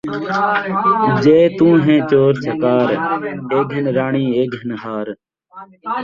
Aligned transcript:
جے 1.23 1.37
توں 1.57 1.75
ہیں 1.85 1.99
چور 2.09 2.33
چکار، 2.45 2.89
اے 3.51 3.59
گھن 3.71 3.85
راݨی 3.97 4.25
اے 4.35 4.41
گھن 4.55 4.69
ہار 4.83 5.07